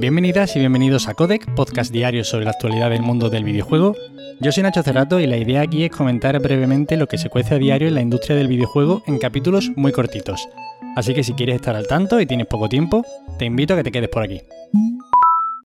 [0.00, 3.94] Bienvenidas y bienvenidos a Codec, podcast diario sobre la actualidad del mundo del videojuego.
[4.40, 7.56] Yo soy Nacho Cerrato y la idea aquí es comentar brevemente lo que se cuece
[7.56, 10.48] a diario en la industria del videojuego en capítulos muy cortitos.
[10.96, 13.04] Así que si quieres estar al tanto y tienes poco tiempo,
[13.38, 14.40] te invito a que te quedes por aquí.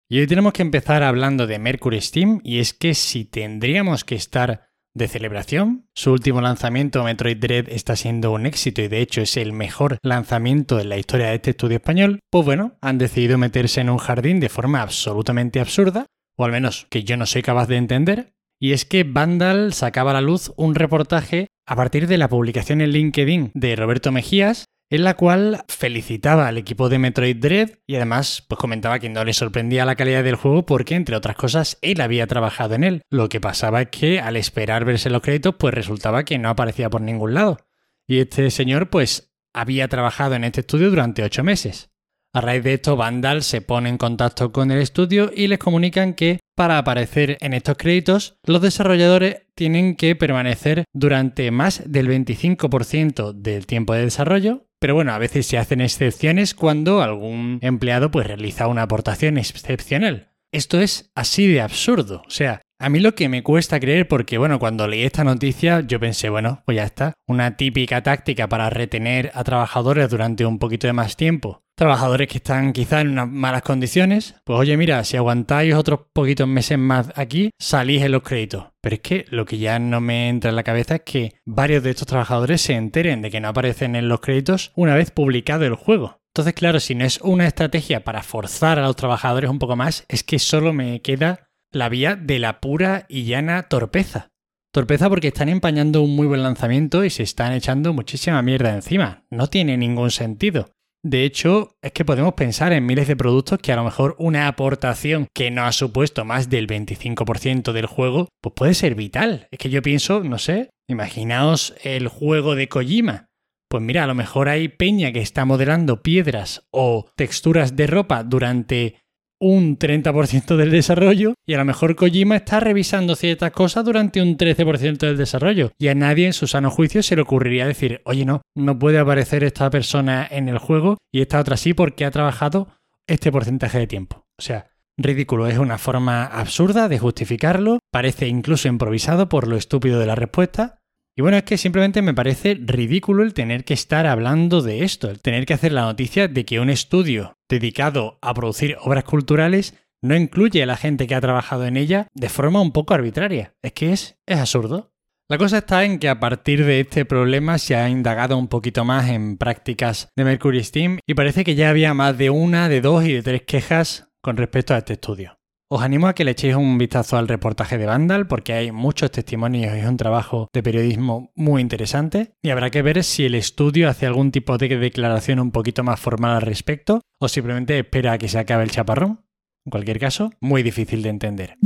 [0.08, 4.16] Y hoy tenemos que empezar hablando de Mercury Steam y es que si tendríamos que
[4.16, 5.88] estar de celebración.
[5.96, 9.98] Su último lanzamiento, Metroid Dread, está siendo un éxito y de hecho es el mejor
[10.04, 12.20] lanzamiento en la historia de este estudio español.
[12.30, 16.06] Pues bueno, han decidido meterse en un jardín de forma absolutamente absurda,
[16.38, 18.34] o al menos que yo no soy capaz de entender.
[18.60, 22.82] Y es que Vandal sacaba a la luz un reportaje a partir de la publicación
[22.82, 27.96] en LinkedIn de Roberto Mejías en la cual felicitaba al equipo de Metroid Dread y
[27.96, 31.78] además pues comentaba que no le sorprendía la calidad del juego porque entre otras cosas
[31.82, 33.02] él había trabajado en él.
[33.10, 36.90] Lo que pasaba es que al esperar verse los créditos pues resultaba que no aparecía
[36.90, 37.58] por ningún lado.
[38.06, 41.90] Y este señor pues había trabajado en este estudio durante ocho meses.
[42.34, 46.14] A raíz de esto, Vandal se pone en contacto con el estudio y les comunican
[46.14, 53.34] que para aparecer en estos créditos, los desarrolladores tienen que permanecer durante más del 25%
[53.34, 58.26] del tiempo de desarrollo pero bueno, a veces se hacen excepciones cuando algún empleado pues
[58.26, 60.34] realiza una aportación excepcional.
[60.52, 62.24] Esto es así de absurdo.
[62.26, 65.82] O sea, a mí lo que me cuesta creer, porque bueno, cuando leí esta noticia
[65.82, 70.58] yo pensé, bueno, pues ya está, una típica táctica para retener a trabajadores durante un
[70.58, 71.62] poquito de más tiempo.
[71.76, 76.48] Trabajadores que están quizás en unas malas condiciones, pues oye, mira, si aguantáis otros poquitos
[76.48, 78.66] meses más aquí, salís en los créditos.
[78.82, 81.84] Pero es que lo que ya no me entra en la cabeza es que varios
[81.84, 85.66] de estos trabajadores se enteren de que no aparecen en los créditos una vez publicado
[85.66, 86.20] el juego.
[86.34, 90.06] Entonces, claro, si no es una estrategia para forzar a los trabajadores un poco más,
[90.08, 94.30] es que solo me queda la vía de la pura y llana torpeza.
[94.74, 99.26] Torpeza porque están empañando un muy buen lanzamiento y se están echando muchísima mierda encima.
[99.30, 100.70] No tiene ningún sentido.
[101.04, 104.48] De hecho, es que podemos pensar en miles de productos que a lo mejor una
[104.48, 109.48] aportación que no ha supuesto más del 25% del juego, pues puede ser vital.
[109.50, 113.26] Es que yo pienso, no sé, imaginaos el juego de Kojima.
[113.68, 118.24] Pues mira, a lo mejor hay peña que está modelando piedras o texturas de ropa
[118.24, 119.02] durante
[119.42, 124.38] un 30% del desarrollo y a lo mejor Kojima está revisando ciertas cosas durante un
[124.38, 128.24] 13% del desarrollo y a nadie en su sano juicio se le ocurriría decir, oye
[128.24, 132.12] no, no puede aparecer esta persona en el juego y esta otra sí porque ha
[132.12, 132.68] trabajado
[133.08, 134.28] este porcentaje de tiempo.
[134.38, 140.00] O sea, ridículo, es una forma absurda de justificarlo, parece incluso improvisado por lo estúpido
[140.00, 140.82] de la respuesta
[141.18, 145.10] y bueno, es que simplemente me parece ridículo el tener que estar hablando de esto,
[145.10, 149.76] el tener que hacer la noticia de que un estudio dedicado a producir obras culturales
[150.02, 153.54] no incluye a la gente que ha trabajado en ella de forma un poco arbitraria.
[153.62, 154.92] Es que es, es absurdo.
[155.30, 158.84] La cosa está en que a partir de este problema se ha indagado un poquito
[158.84, 162.82] más en prácticas de Mercury Steam y parece que ya había más de una, de
[162.82, 165.41] dos y de tres quejas con respecto a este estudio.
[165.74, 169.10] Os animo a que le echéis un vistazo al reportaje de Vandal porque hay muchos
[169.10, 173.36] testimonios y es un trabajo de periodismo muy interesante y habrá que ver si el
[173.36, 178.12] estudio hace algún tipo de declaración un poquito más formal al respecto o simplemente espera
[178.12, 179.22] a que se acabe el chaparrón.
[179.66, 181.58] En cualquier caso, muy difícil de entender.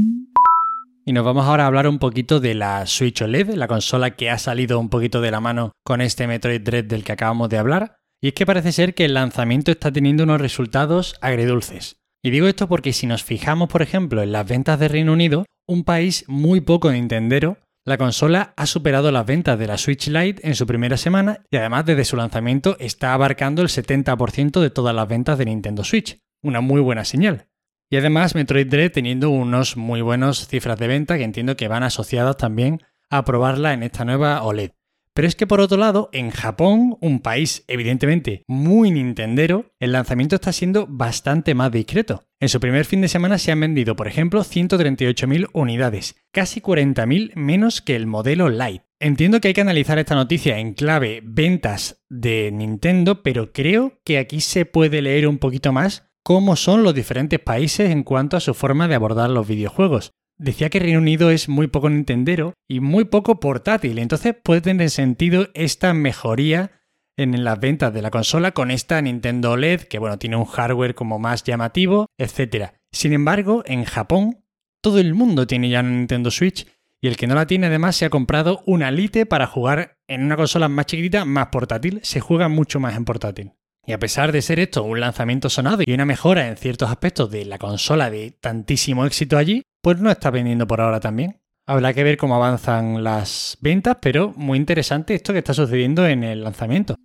[1.04, 4.30] Y nos vamos ahora a hablar un poquito de la Switch OLED, la consola que
[4.30, 7.58] ha salido un poquito de la mano con este Metroid Dread del que acabamos de
[7.58, 7.96] hablar.
[8.22, 11.98] Y es que parece ser que el lanzamiento está teniendo unos resultados agridulces.
[12.26, 15.46] Y digo esto porque si nos fijamos, por ejemplo, en las ventas de Reino Unido,
[15.68, 20.42] un país muy poco nintendero, la consola ha superado las ventas de la Switch Lite
[20.42, 24.96] en su primera semana y además desde su lanzamiento está abarcando el 70% de todas
[24.96, 26.18] las ventas de Nintendo Switch.
[26.42, 27.46] Una muy buena señal.
[27.92, 31.84] Y además Metroid Dread teniendo unos muy buenos cifras de venta que entiendo que van
[31.84, 32.82] asociadas también
[33.12, 34.72] a probarla en esta nueva OLED.
[35.16, 40.36] Pero es que por otro lado, en Japón, un país evidentemente muy nintendero, el lanzamiento
[40.36, 42.26] está siendo bastante más discreto.
[42.42, 47.34] En su primer fin de semana se han vendido, por ejemplo, 138.000 unidades, casi 40.000
[47.36, 48.84] menos que el modelo Lite.
[49.00, 54.18] Entiendo que hay que analizar esta noticia en clave ventas de Nintendo, pero creo que
[54.18, 58.42] aquí se puede leer un poquito más cómo son los diferentes países en cuanto a
[58.42, 60.12] su forma de abordar los videojuegos.
[60.38, 64.90] Decía que Reino Unido es muy poco nintendero y muy poco portátil, entonces puede tener
[64.90, 66.72] sentido esta mejoría
[67.16, 70.94] en las ventas de la consola con esta Nintendo OLED, que bueno, tiene un hardware
[70.94, 72.72] como más llamativo, etc.
[72.92, 74.44] Sin embargo, en Japón,
[74.82, 76.68] todo el mundo tiene ya una Nintendo Switch
[77.00, 80.24] y el que no la tiene además se ha comprado una Lite para jugar en
[80.24, 83.54] una consola más chiquitita, más portátil, se juega mucho más en portátil.
[83.88, 87.30] Y a pesar de ser esto un lanzamiento sonado y una mejora en ciertos aspectos
[87.30, 91.44] de la consola de tantísimo éxito allí, pues no está vendiendo por ahora también.
[91.68, 96.24] Habrá que ver cómo avanzan las ventas, pero muy interesante esto que está sucediendo en
[96.24, 96.96] el lanzamiento.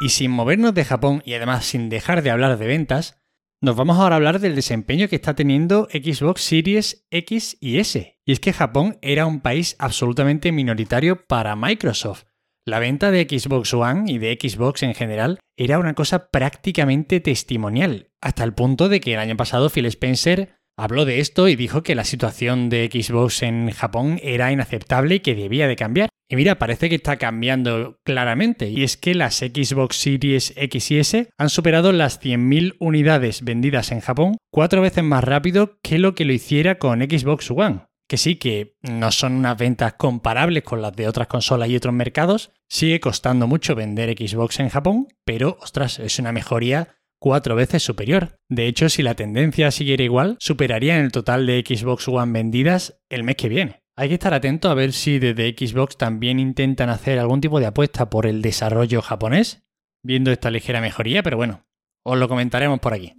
[0.00, 3.18] Y sin movernos de Japón y además sin dejar de hablar de ventas,
[3.60, 8.20] Nos vamos ahora a hablar del desempeño que está teniendo Xbox Series X y S.
[8.24, 12.26] Y es que Japón era un país absolutamente minoritario para Microsoft.
[12.64, 18.12] La venta de Xbox One y de Xbox en general era una cosa prácticamente testimonial,
[18.20, 21.82] hasta el punto de que el año pasado Phil Spencer habló de esto y dijo
[21.82, 26.08] que la situación de Xbox en Japón era inaceptable y que debía de cambiar.
[26.30, 30.98] Y mira, parece que está cambiando claramente, y es que las Xbox Series X y
[30.98, 36.14] S han superado las 100.000 unidades vendidas en Japón, cuatro veces más rápido que lo
[36.14, 37.86] que lo hiciera con Xbox One.
[38.06, 41.94] Que sí, que no son unas ventas comparables con las de otras consolas y otros
[41.94, 47.82] mercados, sigue costando mucho vender Xbox en Japón, pero ostras, es una mejoría cuatro veces
[47.82, 48.38] superior.
[48.48, 53.00] De hecho, si la tendencia siguiera igual, superaría en el total de Xbox One vendidas
[53.08, 53.82] el mes que viene.
[53.96, 57.66] Hay que estar atento a ver si desde Xbox también intentan hacer algún tipo de
[57.66, 59.64] apuesta por el desarrollo japonés,
[60.04, 61.66] viendo esta ligera mejoría, pero bueno,
[62.04, 63.14] os lo comentaremos por aquí.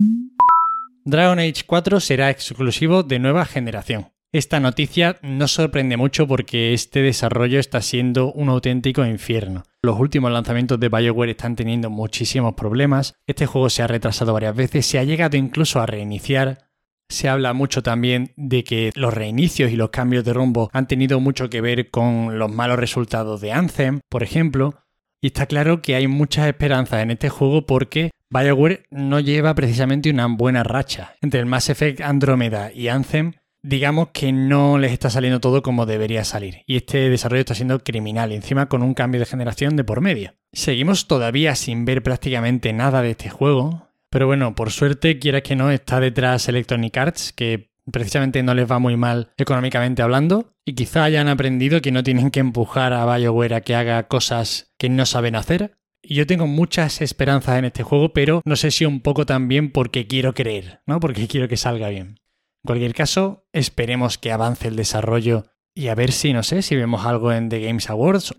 [1.04, 4.12] Dragon Age 4 será exclusivo de nueva generación.
[4.32, 9.64] Esta noticia no sorprende mucho porque este desarrollo está siendo un auténtico infierno.
[9.82, 14.54] Los últimos lanzamientos de BioWare están teniendo muchísimos problemas, este juego se ha retrasado varias
[14.54, 16.68] veces, se ha llegado incluso a reiniciar.
[17.08, 21.22] Se habla mucho también de que los reinicios y los cambios de rumbo han tenido
[21.22, 24.84] mucho que ver con los malos resultados de Anthem, por ejemplo,
[25.22, 30.10] y está claro que hay muchas esperanzas en este juego porque BioWare no lleva precisamente
[30.10, 31.16] una buena racha.
[31.22, 35.86] Entre el Mass Effect Andromeda y Anthem digamos que no les está saliendo todo como
[35.86, 36.64] debería salir.
[36.66, 40.34] Y este desarrollo está siendo criminal, encima con un cambio de generación de por medio.
[40.52, 43.90] Seguimos todavía sin ver prácticamente nada de este juego.
[44.10, 48.70] Pero bueno, por suerte, quiera que no, está detrás Electronic Arts, que precisamente no les
[48.70, 50.54] va muy mal económicamente hablando.
[50.66, 54.74] Y quizá hayan aprendido que no tienen que empujar a BioWare a que haga cosas
[54.78, 55.78] que no saben hacer.
[56.02, 59.72] Y yo tengo muchas esperanzas en este juego, pero no sé si un poco también
[59.72, 61.00] porque quiero creer, ¿no?
[61.00, 62.19] Porque quiero que salga bien.
[62.64, 66.76] En cualquier caso, esperemos que avance el desarrollo y a ver si, no sé, si
[66.76, 68.36] vemos algo en The Games Awards.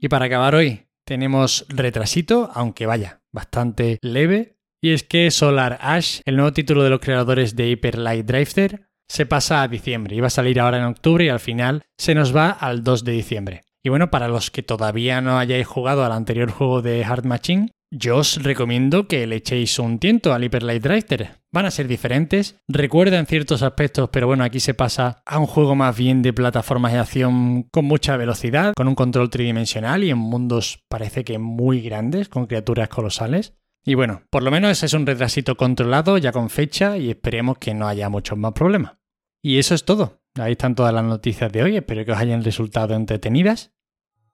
[0.00, 4.56] Y para acabar hoy, tenemos retrasito, aunque vaya, bastante leve.
[4.80, 8.88] Y es que Solar Ash, el nuevo título de los creadores de Hyper Light Drifter,
[9.08, 10.16] se pasa a diciembre.
[10.16, 13.12] Iba a salir ahora en octubre y al final se nos va al 2 de
[13.12, 13.62] diciembre.
[13.82, 17.70] Y bueno, para los que todavía no hayáis jugado al anterior juego de Hard Machine,
[17.90, 21.30] yo os recomiendo que le echéis un tiento al Hyper Light Drifter.
[21.50, 25.74] Van a ser diferentes, recuerdan ciertos aspectos, pero bueno, aquí se pasa a un juego
[25.74, 30.18] más bien de plataformas de acción con mucha velocidad, con un control tridimensional y en
[30.18, 33.54] mundos parece que muy grandes, con criaturas colosales.
[33.84, 37.56] Y bueno, por lo menos ese es un retrasito controlado, ya con fecha, y esperemos
[37.58, 38.98] que no haya muchos más problemas.
[39.42, 40.20] Y eso es todo.
[40.38, 43.72] Ahí están todas las noticias de hoy, espero que os hayan resultado entretenidas.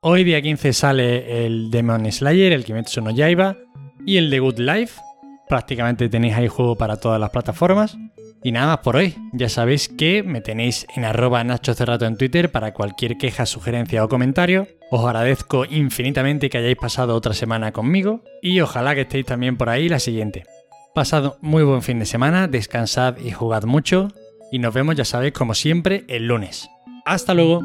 [0.07, 3.57] Hoy día 15 sale el Demon Slayer, el Kimetsu no Yaiba
[4.05, 5.01] y el The Good Life.
[5.49, 7.97] Prácticamente tenéis ahí juego para todas las plataformas.
[8.43, 9.15] Y nada más por hoy.
[9.33, 14.05] Ya sabéis que me tenéis en arroba Nacho Cerrato en Twitter para cualquier queja, sugerencia
[14.05, 14.69] o comentario.
[14.91, 19.71] Os agradezco infinitamente que hayáis pasado otra semana conmigo y ojalá que estéis también por
[19.71, 20.45] ahí la siguiente.
[20.95, 24.09] Pasado muy buen fin de semana, descansad y jugad mucho
[24.53, 26.69] y nos vemos ya sabéis como siempre el lunes.
[27.07, 27.63] Hasta luego.